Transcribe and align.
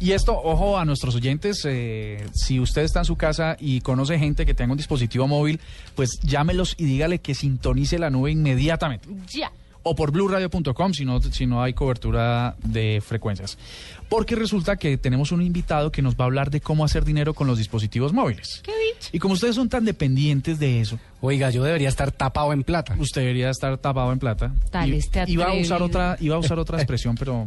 Y 0.00 0.12
esto, 0.12 0.36
ojo 0.38 0.76
a 0.76 0.84
nuestros 0.84 1.14
oyentes, 1.14 1.62
eh, 1.64 2.26
si 2.34 2.60
usted 2.60 2.82
está 2.82 2.98
en 3.00 3.04
su 3.04 3.16
casa 3.16 3.56
y 3.58 3.80
conoce 3.80 4.18
gente 4.18 4.44
que 4.44 4.52
tenga 4.54 4.72
un 4.72 4.76
dispositivo 4.76 5.26
móvil, 5.28 5.60
pues 5.94 6.18
llámelos 6.22 6.74
y 6.78 6.84
dígale 6.84 7.20
que 7.20 7.34
sintonice 7.34 7.98
la 7.98 8.10
nube 8.10 8.30
inmediatamente. 8.32 9.08
Ya. 9.32 9.50
O 9.86 9.94
por 9.94 10.12
blueradio.com 10.12 10.94
si 10.94 11.04
no, 11.04 11.20
si 11.20 11.46
no 11.46 11.62
hay 11.62 11.74
cobertura 11.74 12.56
de 12.64 13.02
frecuencias. 13.06 13.58
Porque 14.08 14.34
resulta 14.34 14.76
que 14.76 14.96
tenemos 14.96 15.30
un 15.30 15.42
invitado 15.42 15.92
que 15.92 16.00
nos 16.02 16.14
va 16.16 16.24
a 16.24 16.26
hablar 16.26 16.50
de 16.50 16.60
cómo 16.62 16.84
hacer 16.86 17.04
dinero 17.04 17.34
con 17.34 17.46
los 17.46 17.58
dispositivos 17.58 18.12
móviles. 18.14 18.60
¿Qué 18.64 18.72
bicho? 18.72 19.10
Y 19.12 19.18
como 19.18 19.34
ustedes 19.34 19.54
son 19.56 19.68
tan 19.68 19.84
dependientes 19.84 20.58
de 20.58 20.80
eso, 20.80 20.98
Oiga, 21.20 21.50
yo 21.50 21.62
debería 21.62 21.88
estar 21.90 22.10
tapado 22.12 22.52
en 22.54 22.62
plata. 22.64 22.96
usted 22.98 23.20
debería 23.22 23.50
estar 23.50 23.76
tapado 23.78 24.10
en 24.12 24.18
plata. 24.18 24.54
Tal 24.70 24.88
Y- 24.92 24.96
este 24.96 25.24
iba 25.28 25.46
a 25.46 25.52
usar 25.54 25.82
otra, 25.82 26.16
iba 26.20 26.36
a 26.36 26.38
usar 26.38 26.58
otra 26.58 26.78
expresión, 26.80 27.14
pero 27.14 27.46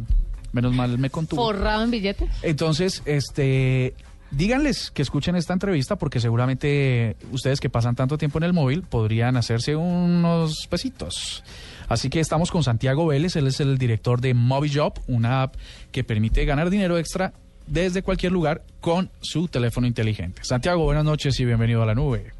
menos 0.52 0.74
mal 0.74 0.98
me 0.98 1.10
contuvo. 1.10 1.42
¿Forrado 1.44 1.84
en 1.84 1.90
billetes? 1.90 2.30
Entonces, 2.42 3.02
este, 3.04 3.94
díganles 4.30 4.90
que 4.90 5.02
escuchen 5.02 5.36
esta 5.36 5.52
entrevista 5.52 5.96
porque 5.96 6.20
seguramente 6.20 7.16
ustedes 7.32 7.60
que 7.60 7.70
pasan 7.70 7.94
tanto 7.94 8.18
tiempo 8.18 8.38
en 8.38 8.44
el 8.44 8.52
móvil 8.52 8.82
podrían 8.82 9.36
hacerse 9.36 9.76
unos 9.76 10.66
pesitos. 10.68 11.42
Así 11.88 12.10
que 12.10 12.20
estamos 12.20 12.50
con 12.50 12.62
Santiago 12.62 13.06
Vélez, 13.06 13.36
él 13.36 13.46
es 13.46 13.60
el 13.60 13.78
director 13.78 14.20
de 14.20 14.34
MobiJob, 14.34 14.94
una 15.06 15.42
app 15.42 15.54
que 15.90 16.04
permite 16.04 16.44
ganar 16.44 16.68
dinero 16.68 16.98
extra 16.98 17.32
desde 17.66 18.02
cualquier 18.02 18.32
lugar 18.32 18.62
con 18.80 19.10
su 19.20 19.48
teléfono 19.48 19.86
inteligente. 19.86 20.42
Santiago, 20.44 20.84
buenas 20.84 21.04
noches 21.04 21.38
y 21.40 21.44
bienvenido 21.44 21.82
a 21.82 21.86
la 21.86 21.94
nube. 21.94 22.32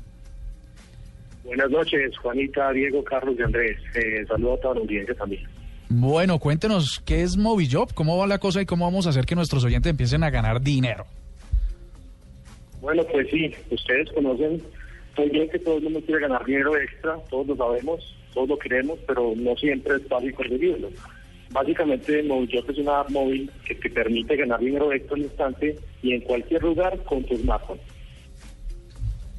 Buenas 1.45 1.71
noches, 1.71 2.17
Juanita, 2.19 2.73
Diego, 2.73 3.03
Carlos 3.03 3.35
y 3.39 3.43
Andrés. 3.43 3.79
Eh, 3.95 4.25
saludo 4.27 4.55
a 4.55 4.61
toda 4.61 4.75
la 4.75 4.81
audiencia 4.81 5.15
también. 5.15 5.43
Bueno, 5.91 6.39
cuéntenos 6.39 7.01
qué 7.05 7.23
es 7.23 7.37
MobiJob, 7.37 7.95
cómo 7.95 8.19
va 8.19 8.27
la 8.27 8.39
cosa 8.39 8.61
y 8.61 8.67
cómo 8.67 8.85
vamos 8.85 9.07
a 9.07 9.11
hacer 9.11 9.25
que 9.25 9.35
nuestros 9.35 9.65
oyentes 9.65 9.91
empiecen 9.91 10.23
a 10.23 10.31
ganar 10.31 10.61
dinero. 10.61 11.07
Bueno, 12.81 13.03
pues 13.11 13.29
sí, 13.31 13.55
ustedes 13.71 14.11
conocen 14.13 14.63
muy 15.17 15.31
bien 15.31 15.49
que 15.49 15.59
todo 15.59 15.79
el 15.79 15.85
mundo 15.85 16.01
quiere 16.05 16.21
ganar 16.21 16.45
dinero 16.45 16.77
extra, 16.77 17.17
todos 17.29 17.47
lo 17.49 17.57
sabemos, 17.57 18.15
todos 18.33 18.49
lo 18.49 18.59
queremos, 18.59 18.99
pero 19.07 19.33
no 19.37 19.57
siempre 19.57 19.97
es 19.97 20.07
fácil 20.07 20.33
conseguirlo. 20.35 20.91
Básicamente, 21.51 22.23
MobiJob 22.23 22.71
es 22.71 22.79
una 22.79 23.01
app 23.01 23.11
móvil 23.11 23.51
que 23.67 23.75
te 23.75 23.89
permite 23.89 24.37
ganar 24.37 24.61
dinero 24.61 24.93
extra 24.93 25.17
al 25.17 25.23
instante 25.23 25.77
y 26.03 26.13
en 26.13 26.21
cualquier 26.21 26.63
lugar 26.63 27.03
con 27.05 27.25
tu 27.25 27.37
smartphone. 27.37 27.81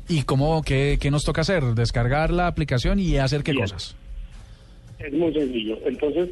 ¿Y 0.08 0.24
cómo, 0.24 0.64
qué, 0.64 0.98
qué 1.00 1.12
nos 1.12 1.24
toca 1.24 1.42
hacer? 1.42 1.64
Descargar 1.76 2.32
la 2.32 2.48
aplicación 2.48 3.00
y 3.00 3.18
hacer 3.18 3.44
qué 3.44 3.52
Bien. 3.52 3.66
cosas. 3.66 3.96
Es 5.00 5.14
muy 5.14 5.34
sencillo. 5.34 5.78
Entonces, 5.86 6.30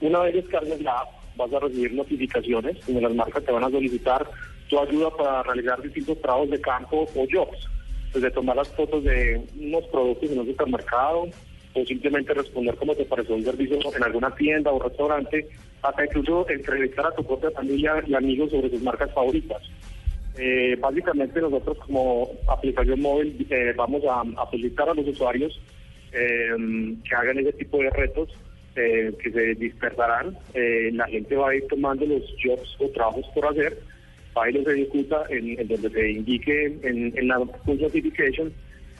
una 0.00 0.20
vez 0.20 0.34
descargues 0.34 0.80
la 0.80 1.00
app, 1.00 1.08
vas 1.36 1.52
a 1.52 1.60
recibir 1.60 1.92
notificaciones 1.92 2.78
donde 2.86 3.02
las 3.02 3.14
marcas 3.14 3.44
te 3.44 3.52
van 3.52 3.64
a 3.64 3.70
solicitar 3.70 4.26
tu 4.68 4.78
ayuda 4.78 5.10
para 5.10 5.42
realizar 5.42 5.80
distintos 5.82 6.20
trabajos 6.20 6.50
de 6.50 6.60
campo 6.60 7.06
o 7.14 7.26
jobs. 7.30 7.68
Desde 8.14 8.30
tomar 8.30 8.56
las 8.56 8.68
fotos 8.68 9.04
de 9.04 9.42
unos 9.60 9.84
productos 9.88 10.30
en 10.30 10.38
un 10.38 10.46
supermercado 10.46 11.28
o 11.74 11.84
simplemente 11.84 12.32
responder 12.32 12.74
cómo 12.76 12.94
te 12.94 13.04
pareció 13.04 13.34
un 13.34 13.44
servicio 13.44 13.78
en 13.94 14.02
alguna 14.02 14.34
tienda 14.34 14.72
o 14.72 14.82
restaurante, 14.82 15.46
hasta 15.82 16.04
incluso 16.06 16.48
entrevistar 16.48 17.06
a 17.06 17.14
tu 17.14 17.22
propia 17.22 17.50
familia 17.50 18.02
y 18.06 18.14
amigos 18.14 18.50
sobre 18.50 18.70
sus 18.70 18.80
marcas 18.80 19.12
favoritas. 19.12 19.62
Eh, 20.38 20.76
básicamente 20.80 21.40
nosotros 21.40 21.78
como 21.78 22.30
aplicación 22.48 23.00
móvil 23.00 23.46
eh, 23.50 23.74
vamos 23.76 24.02
a, 24.04 24.20
a 24.20 24.50
solicitar 24.50 24.88
a 24.88 24.94
los 24.94 25.06
usuarios 25.06 25.60
eh, 26.12 26.94
que 27.08 27.14
hagan 27.14 27.38
ese 27.38 27.52
tipo 27.54 27.78
de 27.78 27.90
retos 27.90 28.28
eh, 28.76 29.12
que 29.22 29.30
se 29.30 29.54
dispersarán. 29.54 30.36
Eh, 30.54 30.90
la 30.92 31.06
gente 31.06 31.34
va 31.36 31.50
a 31.50 31.54
ir 31.54 31.66
tomando 31.68 32.04
los 32.04 32.22
jobs 32.42 32.76
o 32.78 32.88
trabajos 32.90 33.26
por 33.34 33.46
hacer, 33.46 33.78
va 34.36 34.50
y 34.50 34.52
los 34.52 34.66
ejecuta 34.66 35.24
en, 35.30 35.58
en 35.58 35.68
donde 35.68 35.90
se 35.90 36.10
indique 36.10 36.66
en, 36.82 37.16
en 37.16 37.28
la 37.28 37.38
push 37.40 37.80
notification 37.80 38.52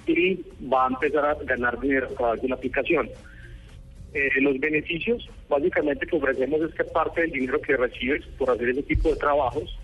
y 0.07 0.41
va 0.73 0.85
a 0.85 0.89
empezar 0.89 1.25
a 1.25 1.35
ganar 1.45 1.79
dinero 1.81 2.07
a 2.07 2.15
través 2.15 2.43
de 2.43 2.49
la 2.49 2.55
aplicación. 2.55 3.09
Eh, 4.15 4.31
los 4.41 4.59
beneficios 4.59 5.29
básicamente 5.49 6.07
que 6.07 6.17
ofrecemos 6.17 6.61
es 6.63 6.75
que 6.75 6.85
parte 6.85 7.21
del 7.21 7.33
dinero 7.33 7.61
que 7.61 7.77
recibes 7.77 8.25
por 8.39 8.51
hacer 8.51 8.71
ese 8.71 8.83
tipo 8.85 9.11
de 9.11 9.17
trabajos 9.17 9.79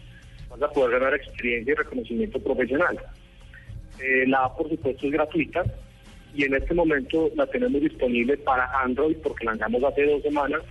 vas 0.49 0.63
a 0.63 0.71
poder 0.71 0.99
ganar 0.99 1.15
experiencia 1.15 1.73
y 1.73 1.77
reconocimiento 1.77 2.41
profesional. 2.41 2.99
Eh, 4.01 4.27
la 4.27 4.49
por 4.57 4.71
supuesto, 4.71 5.07
es 5.07 5.13
gratuita 5.13 5.65
y 6.35 6.45
en 6.45 6.55
este 6.55 6.75
momento 6.75 7.31
la 7.37 7.47
tenemos 7.47 7.81
disponible 7.81 8.37
para 8.39 8.69
Android 8.83 9.17
porque 9.23 9.45
lanzamos 9.45 9.83
hace 9.85 10.05
dos 10.05 10.23
semanas. 10.23 10.63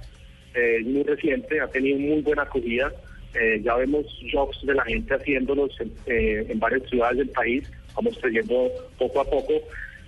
Eh, 0.54 0.78
es 0.80 0.86
muy 0.86 1.04
reciente, 1.04 1.60
ha 1.60 1.68
tenido 1.68 1.98
muy 2.00 2.22
buena 2.22 2.44
acogida. 2.44 2.92
Eh, 3.34 3.62
ya 3.64 3.76
vemos 3.76 4.06
jobs 4.34 4.60
de 4.66 4.74
la 4.74 4.84
gente 4.84 5.14
haciéndolos 5.14 5.72
en, 5.80 5.92
eh, 6.08 6.46
en 6.50 6.60
varias 6.60 6.90
ciudades 6.90 7.20
del 7.20 7.30
país. 7.30 7.70
Vamos 7.96 8.18
creciendo 8.22 8.70
poco 8.98 9.22
a 9.22 9.26
poco. 9.26 9.54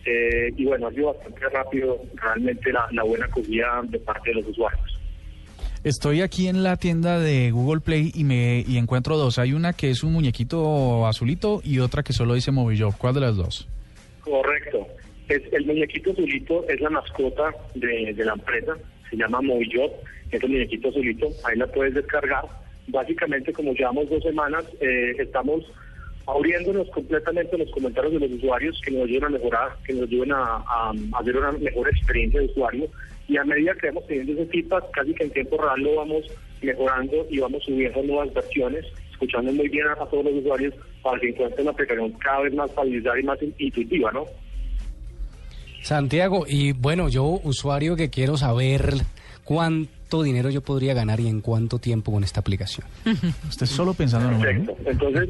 Eh, 0.06 0.52
y 0.58 0.66
bueno, 0.66 0.88
ha 0.88 0.92
sido 0.92 1.14
bastante 1.14 1.48
rápido 1.50 2.02
realmente 2.16 2.74
la, 2.74 2.88
la 2.92 3.04
buena 3.04 3.26
acogida 3.26 3.82
de 3.88 4.00
parte 4.00 4.32
de 4.32 4.36
los 4.36 4.48
usuarios. 4.48 5.00
Estoy 5.84 6.22
aquí 6.22 6.48
en 6.48 6.64
la 6.64 6.78
tienda 6.78 7.20
de 7.20 7.52
Google 7.52 7.82
Play 7.82 8.12
y 8.14 8.24
me 8.24 8.64
y 8.68 8.78
encuentro 8.78 9.18
dos. 9.18 9.38
Hay 9.38 9.54
una 9.54 9.74
que 9.74 9.90
es 9.90 10.04
un 10.04 10.14
muñequito 10.14 11.06
azulito 11.08 11.62
y 11.64 11.80
otra 11.80 12.04
que 12.04 12.14
solo 12.14 12.34
dice 12.34 12.52
MobiJob. 12.52 12.98
¿Cuál 12.98 13.16
de 13.16 13.20
las 13.22 13.36
dos? 13.36 13.68
Correcto. 14.22 14.88
Es, 15.30 15.42
el 15.54 15.66
muñequito 15.66 16.12
azulito 16.12 16.66
es 16.68 16.82
la 16.82 16.90
mascota 16.90 17.54
de, 17.76 18.14
la 18.18 18.34
empresa, 18.34 18.78
se 19.10 19.16
llama 19.16 19.42
Movillob, 19.42 19.92
es 20.32 20.44
el 20.44 20.50
muñequito 20.50 20.90
azulito, 20.90 21.30
ahí 21.46 21.58
la 21.58 21.68
puedes 21.68 21.94
descargar. 21.94 22.46
Básicamente, 22.88 23.54
como 23.54 23.74
llevamos 23.74 24.10
dos 24.10 24.22
semanas, 24.24 24.66
eh, 24.82 25.16
estamos 25.18 25.64
abriéndonos 26.28 26.90
completamente 26.90 27.58
los 27.58 27.70
comentarios 27.72 28.14
de 28.14 28.20
los 28.20 28.32
usuarios 28.32 28.80
que 28.84 28.92
nos 28.92 29.04
ayuden 29.04 29.26
a 29.26 29.30
mejorar, 29.30 29.70
que 29.86 29.94
nos 29.94 30.04
ayuden 30.04 30.32
a, 30.34 30.92
hacer 31.14 31.38
una 31.38 31.52
mejor 31.54 31.90
experiencia 31.90 32.40
de 32.40 32.48
usuario. 32.48 32.90
Y 33.28 33.38
a 33.38 33.44
medida 33.46 33.74
que 33.76 33.88
vamos 33.88 34.06
teniendo 34.08 34.34
ese 34.34 34.52
feedback, 34.52 34.92
casi 34.92 35.14
que 35.14 35.24
en 35.24 35.32
tiempo 35.32 35.58
real 35.58 35.82
lo 35.82 35.96
vamos 35.96 36.26
mejorando 36.62 37.26
y 37.30 37.40
vamos 37.40 37.64
subiendo 37.64 38.04
nuevas 38.04 38.34
versiones, 38.34 38.86
escuchando 39.12 39.52
muy 39.54 39.70
bien 39.70 39.88
a, 39.88 39.96
todos 39.96 40.26
los 40.26 40.34
usuarios 40.34 40.74
para 41.02 41.20
que 41.20 41.30
encuentren 41.30 41.66
la 41.66 41.72
aplicación 41.72 42.12
cada 42.14 42.42
vez 42.42 42.54
más 42.54 42.72
familiar 42.74 43.20
y 43.20 43.24
más 43.24 43.42
in- 43.42 43.56
intuitiva, 43.58 44.12
¿no? 44.12 44.26
Santiago, 45.84 46.46
y 46.48 46.72
bueno, 46.72 47.10
yo 47.10 47.24
usuario 47.44 47.96
que 47.96 48.10
quiero 48.10 48.38
saber 48.38 48.94
cuánto 49.44 50.24
dinero 50.24 50.50
yo 50.50 50.62
podría 50.62 50.94
ganar 50.94 51.20
y 51.20 51.28
en 51.28 51.42
cuánto 51.42 51.78
tiempo 51.78 52.12
con 52.12 52.24
esta 52.24 52.40
aplicación. 52.40 52.88
Usted 53.50 53.66
solo 53.66 53.94
pensando 53.94 54.32
en. 54.32 54.40
Perfecto. 54.40 54.78
Entonces, 54.90 55.30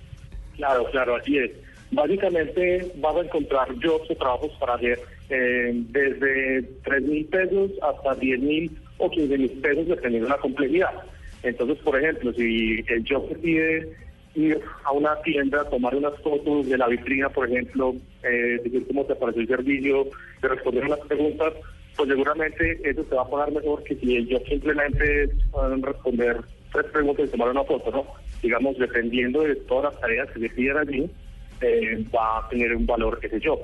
claro, 0.56 0.84
claro, 0.90 1.16
así 1.16 1.38
es. 1.38 1.50
Básicamente 1.90 2.92
vas 2.96 3.16
a 3.16 3.20
encontrar 3.20 3.68
jobs 3.82 4.10
o 4.10 4.14
trabajos 4.16 4.50
para 4.58 4.74
hacer 4.74 5.00
eh, 5.30 5.72
desde 5.74 6.62
3 6.84 7.02
mil 7.02 7.24
pesos 7.26 7.70
hasta 7.82 8.14
10 8.14 8.40
mil 8.40 8.78
o 8.98 9.10
15 9.10 9.38
mil 9.38 9.50
pesos 9.50 9.86
dependiendo 9.88 10.28
de 10.28 10.34
la 10.34 10.40
complejidad. 10.40 10.92
Entonces, 11.42 11.78
por 11.78 11.98
ejemplo, 11.98 12.32
si 12.32 12.84
el 12.88 13.04
job 13.08 13.28
te 13.28 13.34
pide 13.36 13.96
ir 14.34 14.60
a 14.84 14.92
una 14.92 15.20
tienda, 15.22 15.68
tomar 15.70 15.94
unas 15.94 16.18
fotos 16.20 16.68
de 16.68 16.76
la 16.76 16.88
vitrina, 16.88 17.28
por 17.28 17.48
ejemplo, 17.48 17.94
eh, 18.22 18.60
decir 18.62 18.86
cómo 18.86 19.04
te 19.04 19.14
pareció 19.14 19.42
el 19.42 19.48
servicio, 19.48 20.06
de 20.42 20.48
responder 20.48 20.84
unas 20.84 21.00
preguntas, 21.00 21.52
pues 21.96 22.08
seguramente 22.08 22.80
eso 22.82 23.02
te 23.04 23.14
va 23.14 23.22
a 23.22 23.30
pagar 23.30 23.52
mejor 23.52 23.82
que 23.84 23.94
si 23.96 24.32
job 24.32 24.44
simplemente 24.48 25.24
eh, 25.24 25.30
responder 25.80 26.40
tres 26.72 26.86
preguntas 26.86 27.26
y 27.26 27.30
tomar 27.30 27.50
una 27.50 27.64
foto, 27.64 27.90
¿no? 27.90 28.06
Digamos, 28.42 28.76
dependiendo 28.78 29.42
de 29.42 29.56
todas 29.56 29.92
las 29.92 30.00
tareas 30.00 30.30
que 30.32 30.40
se 30.40 30.48
piden 30.50 30.76
allí, 30.76 31.10
eh, 31.60 32.04
va 32.14 32.38
a 32.38 32.48
tener 32.48 32.74
un 32.74 32.86
valor 32.86 33.18
ese 33.22 33.40
job. 33.42 33.60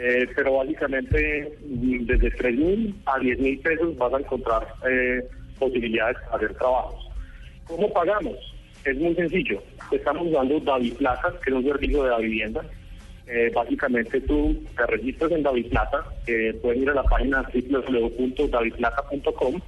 Eh, 0.00 0.28
pero 0.36 0.58
básicamente 0.58 1.52
mm, 1.66 2.06
desde 2.06 2.30
3 2.30 2.56
mil 2.56 2.94
a 3.06 3.18
10 3.18 3.38
mil 3.40 3.58
pesos 3.58 3.96
vas 3.96 4.14
a 4.14 4.18
encontrar 4.18 4.68
eh, 4.88 5.24
posibilidades 5.58 6.16
de 6.18 6.36
hacer 6.36 6.54
trabajos. 6.54 7.08
¿Cómo 7.66 7.92
pagamos? 7.92 8.36
Es 8.84 8.96
muy 8.96 9.14
sencillo. 9.16 9.60
Estamos 9.90 10.28
usando 10.28 10.60
David 10.60 10.94
Plata, 10.94 11.34
que 11.42 11.50
es 11.50 11.56
un 11.56 11.64
servicio 11.64 12.04
de 12.04 12.10
la 12.10 12.18
vivienda. 12.18 12.62
Eh, 13.26 13.50
básicamente 13.54 14.20
tú 14.22 14.56
te 14.76 14.86
registras 14.86 15.32
en 15.32 15.42
David 15.42 15.68
Plata, 15.68 16.04
eh, 16.26 16.58
pueden 16.62 16.82
ir 16.82 16.90
a 16.90 16.94
la 16.94 17.02
página 17.02 17.42
www.davidplata.com 17.42 19.60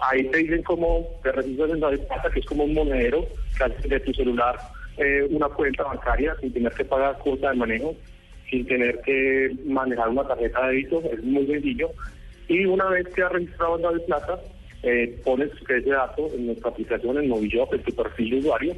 Ahí 0.00 0.24
te 0.30 0.38
dicen 0.38 0.62
cómo 0.62 1.06
te 1.22 1.30
registras 1.30 1.70
en 1.70 1.80
David 1.80 2.00
Plata, 2.08 2.30
que 2.30 2.40
es 2.40 2.46
como 2.46 2.64
un 2.64 2.74
monedero 2.74 3.26
que 3.56 3.64
hace 3.64 3.86
de 3.86 4.00
tu 4.00 4.12
celular 4.12 4.58
eh, 4.96 5.26
una 5.30 5.48
cuenta 5.48 5.84
bancaria 5.84 6.34
sin 6.40 6.52
tener 6.52 6.72
que 6.72 6.84
pagar 6.84 7.18
cuota 7.18 7.50
de 7.50 7.56
manejo, 7.56 7.94
sin 8.50 8.66
tener 8.66 9.00
que 9.02 9.54
manejar 9.64 10.08
una 10.08 10.26
tarjeta 10.26 10.66
de 10.66 10.68
débito, 10.68 11.02
es 11.10 11.22
muy 11.22 11.46
sencillo. 11.46 11.90
Y 12.48 12.66
una 12.66 12.86
vez 12.86 13.06
que 13.14 13.22
has 13.22 13.32
registrado 13.32 13.76
en 13.76 13.82
David 13.82 14.02
Plata, 14.06 14.40
eh, 14.82 15.20
pones 15.24 15.50
ese 15.68 15.90
dato 15.90 16.28
en 16.34 16.46
nuestra 16.46 16.70
aplicación, 16.70 17.18
en 17.18 17.28
Movillop, 17.28 17.72
en 17.72 17.82
tu 17.82 17.94
perfil 17.94 18.30
de 18.30 18.38
usuario, 18.38 18.76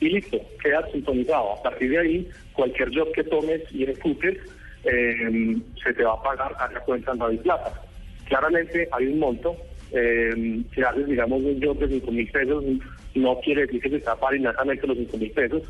y 0.00 0.08
listo, 0.10 0.40
quedas 0.62 0.90
sintonizado. 0.92 1.52
A 1.52 1.62
partir 1.62 1.90
de 1.90 1.98
ahí, 1.98 2.28
cualquier 2.52 2.94
job 2.94 3.10
que 3.12 3.24
tomes 3.24 3.62
y 3.72 3.84
ejecutes, 3.84 4.38
eh, 4.84 5.56
se 5.82 5.94
te 5.94 6.04
va 6.04 6.14
a 6.14 6.22
pagar 6.22 6.54
a 6.58 6.70
la 6.70 6.80
cuenta 6.80 7.12
en 7.12 7.18
David 7.18 7.40
Plata. 7.40 7.72
Claramente 8.28 8.88
hay 8.92 9.06
un 9.06 9.18
monto, 9.18 9.56
eh, 9.92 10.62
si 10.74 10.82
haces, 10.82 11.06
digamos, 11.06 11.42
un 11.42 11.62
job 11.62 11.78
de 11.78 11.88
5 11.88 12.10
mil 12.10 12.30
pesos, 12.30 12.64
no 13.14 13.40
quiere 13.40 13.62
decir 13.62 13.80
que 13.80 13.88
se 13.88 13.98
va 13.98 14.36
inmediatamente 14.36 14.86
los 14.86 14.98
5 14.98 15.16
mil 15.16 15.30
pesos. 15.30 15.62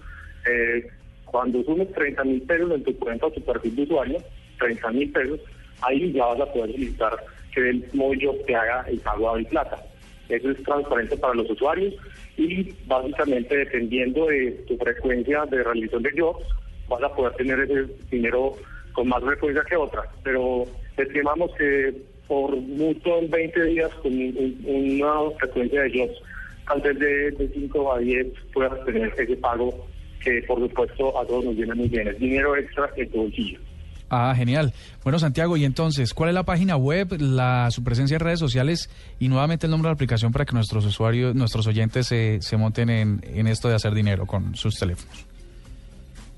Eh, 0.51 0.87
cuando 1.25 1.63
sumes 1.65 1.93
30 1.93 2.25
mil 2.25 2.43
pesos 2.43 2.71
en 2.73 2.85
tu 2.85 2.97
cuenta 2.99 3.27
o 3.27 3.31
tu 3.31 3.41
perfil 3.43 3.77
de 3.77 3.83
usuario, 3.83 4.19
30 4.59 4.91
mil 4.93 5.11
pesos, 5.13 5.41
ahí 5.83 6.13
ya 6.13 6.25
vas 6.27 6.41
a 6.41 6.53
poder 6.53 6.73
solicitar 6.73 7.17
que 7.53 7.71
el 7.71 7.85
móvil 7.93 8.29
te 8.47 8.55
haga 8.55 8.85
el 8.89 8.99
pago 9.01 9.31
a 9.31 9.39
plata. 9.45 9.83
Eso 10.29 10.51
es 10.51 10.63
transparente 10.65 11.17
para 11.17 11.35
los 11.35 11.49
usuarios 11.51 11.95
y 12.37 12.73
básicamente 12.87 13.57
dependiendo 13.57 14.27
de 14.27 14.53
tu 14.67 14.77
frecuencia 14.77 15.45
de 15.47 15.63
realización 15.63 16.03
de 16.03 16.21
jobs, 16.21 16.45
vas 16.89 17.03
a 17.03 17.15
poder 17.15 17.33
tener 17.35 17.61
ese 17.61 17.87
dinero 18.11 18.55
con 18.93 19.09
más 19.09 19.23
frecuencia 19.23 19.65
que 19.69 19.77
otra. 19.77 20.03
Pero 20.23 20.67
estimamos 20.97 21.51
que 21.57 21.95
por 22.27 22.57
mucho 22.57 23.19
en 23.19 23.31
20 23.31 23.65
días 23.65 23.91
con 24.03 24.13
una 24.13 25.31
frecuencia 25.39 25.83
de 25.83 25.99
jobs 25.99 26.23
antes 26.67 26.99
de, 26.99 27.31
de 27.31 27.49
5 27.49 27.93
a 27.93 27.99
10 28.01 28.27
puedas 28.53 28.85
tener 28.85 29.13
ese 29.17 29.37
pago 29.37 29.87
que 30.23 30.43
por 30.43 30.59
supuesto 30.59 31.19
a 31.19 31.25
todos 31.25 31.45
nos 31.45 31.57
viene 31.57 31.75
muy 31.75 31.89
bien. 31.89 32.09
Es 32.09 32.19
dinero 32.19 32.57
extra 32.57 32.91
en 32.97 33.09
tu 33.11 33.23
bolsillo. 33.23 33.61
Ah, 34.09 34.33
genial. 34.37 34.73
Bueno, 35.03 35.19
Santiago, 35.19 35.57
y 35.57 35.65
entonces, 35.65 36.15
¿cuál 36.15 36.29
es 36.29 36.35
la 36.35 36.45
página 36.45 36.77
web, 36.77 37.09
la, 37.19 37.69
su 37.73 37.83
presencia 37.83 38.15
en 38.15 38.21
redes 38.21 38.39
sociales 38.39 38.89
y 39.19 39.27
nuevamente 39.29 39.67
el 39.67 39.73
nombre 39.73 39.89
de 39.89 39.91
la 39.91 39.95
aplicación 39.95 40.31
para 40.33 40.45
que 40.45 40.55
nuestros 40.55 40.87
usuarios, 40.87 41.35
nuestros 41.35 41.67
oyentes 41.67 42.07
se, 42.07 42.41
se 42.41 42.57
monten 42.57 42.89
en, 42.89 43.21
en 43.25 43.49
esto 43.49 43.69
de 43.69 43.75
hacer 43.75 43.95
dinero 43.95 44.25
con 44.27 44.55
sus 44.55 44.79
teléfonos? 44.79 45.27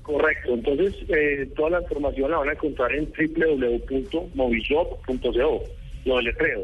Correcto, 0.01 0.55
entonces 0.55 0.95
eh, 1.09 1.47
toda 1.55 1.69
la 1.69 1.81
información 1.81 2.31
la 2.31 2.37
van 2.37 2.49
a 2.49 2.53
encontrar 2.53 2.91
en 2.95 3.05
www.movishop.co, 3.05 5.63
lo 6.05 6.21
letreo, 6.21 6.61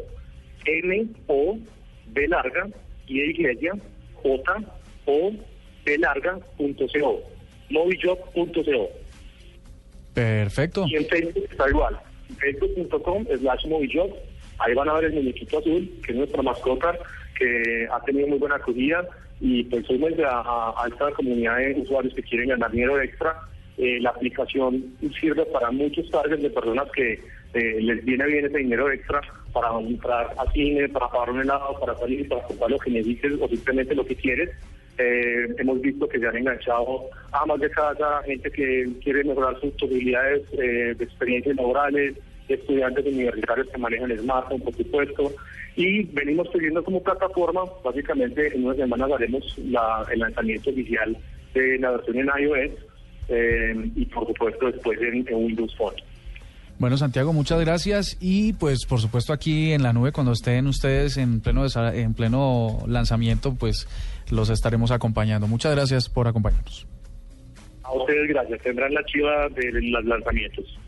M 0.64 1.06
O 1.28 1.56
B 2.08 2.26
larga 2.26 2.66
y 3.06 3.20
de 3.20 3.26
iglesia 3.28 3.74
J 4.14 4.56
O 5.06 5.30
B 5.84 5.98
larga.co, 5.98 7.20
movishop.co. 7.70 9.05
Perfecto. 10.16 10.86
Y 10.88 10.96
en 10.96 11.06
Facebook 11.08 11.44
está 11.50 11.68
igual, 11.68 11.94
facebook.com 12.38 13.26
slash 13.38 13.66
movishop, 13.66 14.10
ahí 14.60 14.72
van 14.72 14.88
a 14.88 14.94
ver 14.94 15.04
el 15.04 15.12
muñequito 15.12 15.58
azul, 15.58 15.90
que 16.02 16.12
es 16.12 16.16
nuestra 16.16 16.40
mascota, 16.40 16.98
que 17.38 17.86
ha 17.92 18.00
tenido 18.00 18.26
muy 18.28 18.38
buena 18.38 18.56
acogida 18.56 19.06
y 19.42 19.64
pues 19.64 19.84
somos 19.86 20.12
a, 20.20 20.72
a, 20.82 20.88
esta 20.88 21.10
comunidad 21.12 21.58
de 21.58 21.82
usuarios 21.82 22.14
que 22.14 22.22
quieren 22.22 22.48
ganar 22.48 22.70
dinero 22.70 22.98
extra. 22.98 23.42
Eh, 23.76 24.00
la 24.00 24.08
aplicación 24.08 24.96
sirve 25.20 25.44
para 25.52 25.70
muchos 25.70 26.10
targets 26.10 26.42
de 26.42 26.48
personas 26.48 26.88
que 26.92 27.20
eh, 27.52 27.80
les 27.82 28.02
viene 28.02 28.24
bien 28.24 28.46
ese 28.46 28.56
dinero 28.56 28.90
extra 28.90 29.20
para 29.52 29.78
entrar 29.78 30.32
a 30.38 30.50
cine, 30.52 30.88
para 30.88 31.10
pagar 31.10 31.28
un 31.28 31.42
helado, 31.42 31.78
para 31.78 31.94
salir, 31.98 32.26
para 32.26 32.42
comprar 32.44 32.70
lo 32.70 32.78
que 32.78 32.90
necesites 32.90 33.32
o 33.38 33.48
simplemente 33.48 33.94
lo 33.94 34.06
que 34.06 34.16
quieres. 34.16 34.48
Eh, 34.98 35.54
hemos 35.58 35.80
visto 35.82 36.08
que 36.08 36.18
se 36.18 36.26
han 36.26 36.36
enganchado 36.36 37.10
a 37.32 37.44
más 37.44 37.60
de 37.60 37.68
casa 37.70 38.22
gente 38.24 38.50
que 38.50 38.88
quiere 39.02 39.24
mejorar 39.24 39.60
sus 39.60 39.72
posibilidades 39.74 40.42
eh, 40.52 40.94
de 40.96 41.04
experiencias 41.04 41.54
laborales, 41.56 42.14
estudiantes 42.48 43.04
universitarios 43.04 43.68
que 43.68 43.78
manejan 43.78 44.10
el 44.10 44.20
smartphone, 44.20 44.62
por 44.62 44.74
supuesto, 44.74 45.32
y 45.76 46.04
venimos 46.04 46.48
pidiendo 46.48 46.82
como 46.82 47.02
plataforma, 47.02 47.62
básicamente 47.84 48.54
en 48.54 48.64
unas 48.64 48.78
semanas 48.78 49.10
haremos 49.12 49.58
la, 49.58 50.06
el 50.10 50.20
lanzamiento 50.20 50.70
oficial 50.70 51.16
de 51.52 51.78
la 51.78 51.90
versión 51.90 52.18
en 52.18 52.30
iOS 52.38 52.70
eh, 53.28 53.90
y 53.94 54.06
por 54.06 54.26
supuesto 54.26 54.70
después 54.70 54.98
en, 55.00 55.26
en 55.28 55.34
Windows 55.34 55.74
Phone. 55.76 55.94
Bueno, 56.78 56.98
Santiago, 56.98 57.32
muchas 57.32 57.58
gracias 57.60 58.18
y 58.20 58.52
pues 58.52 58.84
por 58.84 59.00
supuesto 59.00 59.32
aquí 59.32 59.72
en 59.72 59.82
la 59.82 59.94
nube 59.94 60.12
cuando 60.12 60.32
estén 60.32 60.66
ustedes 60.66 61.16
en 61.16 61.40
pleno 61.40 61.64
en 61.92 62.12
pleno 62.12 62.80
lanzamiento, 62.86 63.54
pues 63.54 63.88
los 64.30 64.50
estaremos 64.50 64.90
acompañando. 64.90 65.46
Muchas 65.46 65.74
gracias 65.74 66.08
por 66.10 66.28
acompañarnos. 66.28 66.86
A 67.82 67.92
ustedes 67.92 68.28
gracias. 68.28 68.60
Tendrán 68.62 68.92
la 68.92 69.04
chiva 69.04 69.48
de 69.48 69.80
los 69.80 70.04
lanzamientos. 70.04 70.78